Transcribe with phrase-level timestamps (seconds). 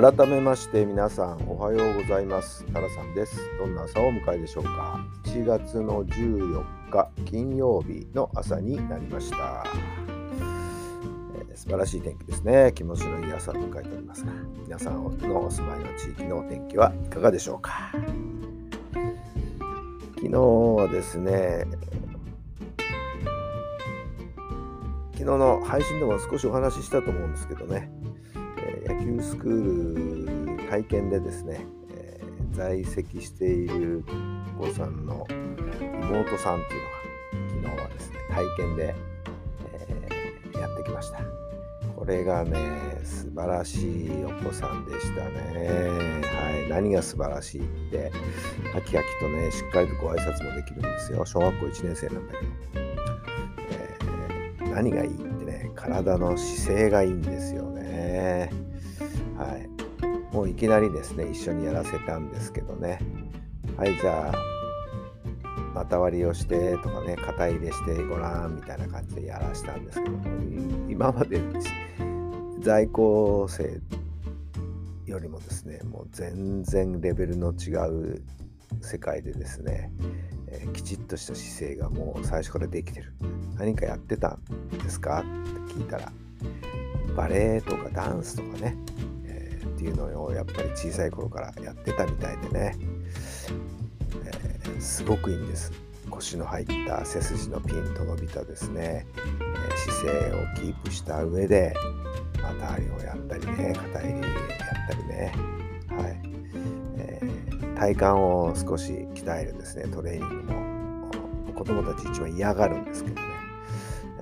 [0.00, 2.64] 改めまして皆さんおはようございます。
[2.72, 3.40] タラさんです。
[3.58, 5.04] どんな朝をお迎えでしょうか。
[5.24, 9.64] 1月の14日金曜日の朝になりました、
[11.40, 12.70] えー、素晴らしい天気ですね。
[12.76, 14.30] 気持ちのいい朝を迎えておりますが
[14.64, 17.90] 皆さんのお住まいの地域のお天気はいかがでしょうか。
[20.14, 21.66] 昨日はですね
[25.14, 27.97] 昨日の配信でも少しお話ししたと思うんですけどね。
[28.88, 34.02] 野球スクール体験でですね、えー、在籍している
[34.58, 35.26] お子さんの
[36.02, 38.94] 妹さんっていうのが昨日はですね体験で、
[39.74, 41.20] えー、やってきました。
[41.94, 42.56] これがね
[43.04, 45.68] 素晴らしいお子さんでしたね。
[46.22, 48.10] はい何が素晴らしいって
[48.72, 51.26] ハキハキとねしっかりとご挨拶もできるんですよ。
[51.26, 52.52] 小学校1年生なんだけど、
[53.70, 58.67] えー、何がいいってね体の姿勢がいいんですよね。
[60.38, 63.00] もういきなりですね、一緒にやらせたんですけどね。
[63.76, 64.34] はい、じゃあ、
[65.74, 70.24] 股割りをしてとかね、肩入れしてごらんみたいな感じでやらしたんですけども、
[70.88, 71.42] 今まで
[72.60, 73.80] 在校生
[75.06, 78.22] よりもですね、もう全然レベルの違う
[78.80, 79.90] 世界でですね、
[80.46, 83.12] えー、きちっとした姿勢がもう最初からできてる。
[83.56, 86.12] 何かやってたんですかって聞いたら、
[87.16, 88.76] バレエとかダンスとかね、
[89.78, 92.76] っていうのをやっぱり小さい頃からやってたみたいでね、
[94.24, 95.72] えー、すごくいいんです。
[96.10, 101.72] 腰の入った背筋のピンと伸びたですね、え、姿勢をキープした上で
[102.42, 104.30] 股ありをやったりね肩入りやっ
[104.88, 105.32] たりね。
[105.90, 106.20] はい、
[106.96, 109.84] えー、体幹を少し鍛えるですね。
[109.92, 110.68] トレーニングも。
[111.54, 113.22] 子供たち一番嫌がるんですけどね、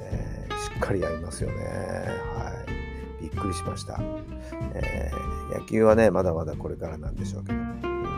[0.00, 1.56] えー、しっかりやりますよね。
[2.34, 2.52] は
[3.20, 3.22] い。
[3.22, 4.00] びっくりしました、
[4.74, 7.58] えー野球はね、まだまだこれからなんでしょうけど、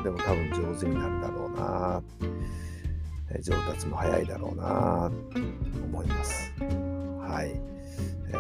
[0.03, 2.03] でも多分上手になるだろうな、
[3.41, 5.39] 上達も早いだろうな、と
[5.85, 6.53] 思います。
[6.61, 7.61] はい。
[8.29, 8.33] え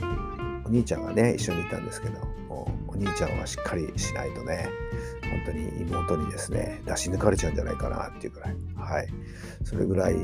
[0.00, 2.18] ー、お兄ちゃんがね、一緒にいたんですけど、
[2.50, 4.68] お兄ちゃんはしっかりしないとね、
[5.22, 9.08] 本当に妹にですね、出し抜かれちゃうんじゃないかなっていうくらい、はい。
[9.64, 10.16] それぐらい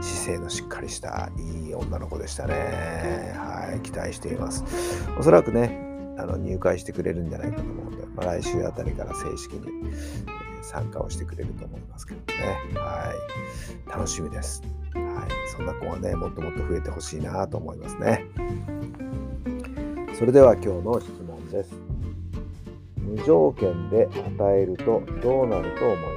[0.00, 3.34] 姿勢のしっかりしたいい女の子でしたね。
[3.36, 4.64] はい、期待しています。
[5.18, 5.78] おそらくね、
[6.18, 12.34] あの入会してくれるんじゃないかと思うので、まあ、来週あたりから正式に、え参加をしてくれると思いますけどね。
[12.74, 13.12] は
[13.86, 14.62] い、楽しみです。
[14.94, 15.04] はい、
[15.56, 18.26] そんな子はね、もっともっと増えてほしいなと思いますね。
[20.18, 21.72] それでは今日の質問です。
[22.98, 24.06] 無条件で
[24.38, 26.09] 与えるとどうなると思いますか？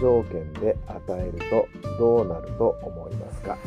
[0.00, 1.68] 条件で与えると
[1.98, 3.58] どうなると思いますか？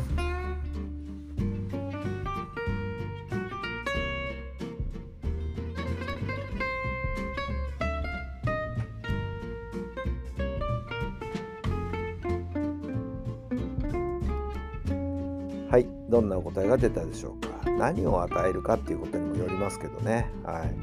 [15.70, 17.70] はい、どんなお答えが出たでしょうか？
[17.78, 20.30] 何を与えるかっていうことにもよりますけどね。
[20.44, 20.74] はい。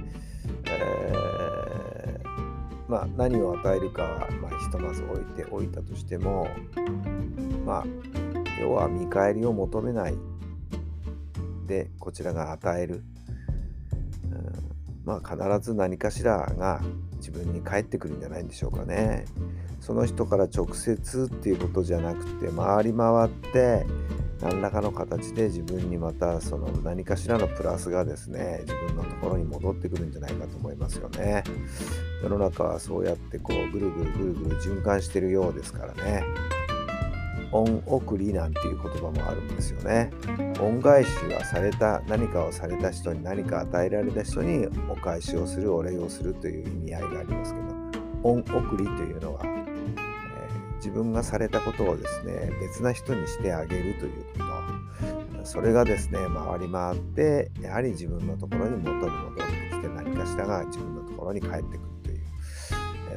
[0.66, 1.21] えー、
[2.92, 6.46] まあ、何を与えるかは、まあ、ひとまず置いておいたとしても
[7.66, 7.86] まあ
[8.60, 10.16] 要は見返りを求めない
[11.68, 13.02] でこちらが与える、
[14.26, 14.72] うん、
[15.06, 16.82] まあ必ず何かしらが
[17.16, 19.24] 自分に返ってくるんじゃないんでしょうかね。
[19.80, 23.86] その人から直接っていうことじゃなくて回り回って
[24.42, 31.44] 何らかの形で自分にまたその何かしらのプラスがですね自分のところに戻ってくるんじゃないかと思いますよね。
[32.24, 36.24] 世の中はそうやってこうぐるぐるぐるぐる循環してるようですからね。
[37.52, 40.10] 恩送りなんていう言葉もあるんですよね。
[40.62, 47.66] 恩返しはされた何かをされた人に何か与えられた人にお返しをするお礼をするという意味合いがありますけど
[48.24, 49.51] 恩送りというのは
[50.82, 62.22] 自分がされたことをですね別な人にしてあげるということそれがですね回り回ってやはり自分のところに元に戻ってきて何かしらが自分のところに帰ってくるという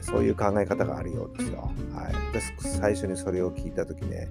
[0.02, 1.70] そういう考え方があるようですよ。
[1.94, 4.31] はい、私最初にそれを聞いた時ね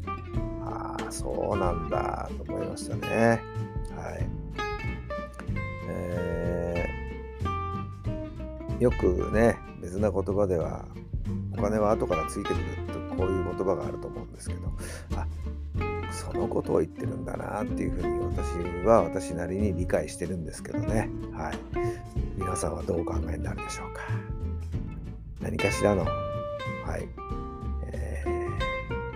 [0.64, 3.42] ああそうなんだと思いましたね。
[3.96, 4.44] はい。
[5.90, 10.86] えー、よくね、別な言葉では、
[11.58, 12.83] お金は後からついてくる
[13.16, 14.62] こういう言葉があると思うんですけど、
[15.16, 15.28] あ
[16.12, 21.10] そのことを言ってるんだなっていうふうに私は私なりに理解してるんですけどね。
[21.34, 21.54] はい。
[22.38, 24.02] 皆さんはどうお考えになるでしょうか？
[25.42, 26.10] 何かしらの、は
[26.98, 27.08] い、
[27.92, 28.24] え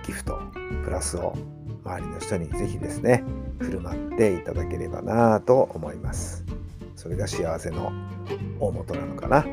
[0.01, 0.39] ー、ギフト、
[0.83, 1.35] プラスを
[1.83, 3.23] 周りの人にぜひですね、
[3.59, 6.43] 振る舞っていただければなと思います。
[6.95, 7.91] それが幸せの
[8.59, 9.45] 大元なのかな。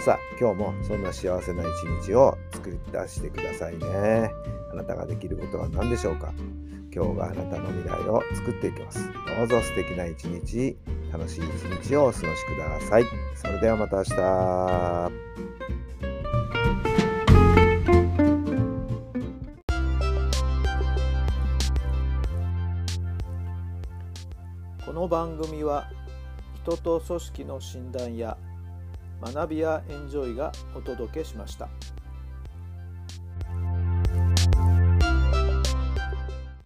[0.00, 1.66] さあ、今日もそんな幸せな一
[2.06, 4.30] 日を作り出してくださいね。
[4.72, 6.32] あなたができることは何でしょうか？
[6.90, 9.06] 今日があなたの未来を作っていきます。
[9.36, 10.74] どうぞ素敵な一日、
[11.12, 11.44] 楽しい一
[11.86, 13.04] 日をお過ごしください。
[13.34, 14.16] それではまた明日。
[24.86, 25.90] この番組は
[26.62, 28.38] 人と組織の診断や
[29.20, 31.68] 学びやエンジョイがお届けしました。